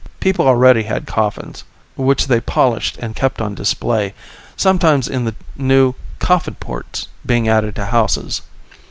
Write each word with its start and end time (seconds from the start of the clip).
People 0.19 0.47
already 0.47 0.81
had 0.81 1.05
coffins, 1.05 1.63
which 1.95 2.25
they 2.25 2.41
polished 2.41 2.97
and 2.97 3.15
kept 3.15 3.39
on 3.39 3.53
display, 3.53 4.15
sometimes 4.57 5.07
in 5.07 5.25
the 5.25 5.35
new 5.55 5.93
"Coffin 6.17 6.55
ports" 6.55 7.07
being 7.23 7.47
added 7.47 7.75
to 7.75 7.85
houses. 7.85 8.41